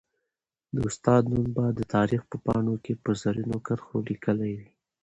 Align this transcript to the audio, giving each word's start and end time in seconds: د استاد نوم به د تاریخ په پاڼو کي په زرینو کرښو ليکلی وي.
د 0.75 0.75
استاد 0.87 1.23
نوم 1.33 1.47
به 1.55 1.65
د 1.77 1.79
تاریخ 1.95 2.21
په 2.31 2.37
پاڼو 2.45 2.75
کي 2.83 2.93
په 3.03 3.09
زرینو 3.21 3.57
کرښو 3.65 3.97
ليکلی 4.09 4.51
وي. 4.57 4.69